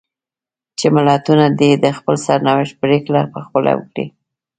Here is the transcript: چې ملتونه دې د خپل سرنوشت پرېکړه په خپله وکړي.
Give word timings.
چې 0.77 0.85
ملتونه 0.95 1.45
دې 1.59 1.71
د 1.83 1.85
خپل 1.97 2.15
سرنوشت 2.25 2.73
پرېکړه 2.83 3.21
په 3.33 3.39
خپله 3.45 3.71
وکړي. 3.75 4.07